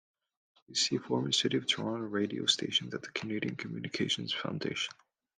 Please 0.65 0.81
see 0.81 0.97
former 0.97 1.31
City 1.31 1.57
of 1.57 1.67
Toronto 1.67 2.07
radio 2.07 2.47
stations 2.47 2.95
at 2.95 3.03
the 3.03 3.11
Canadian 3.11 3.55
Communications 3.55 4.33
Foundation. 4.33 4.91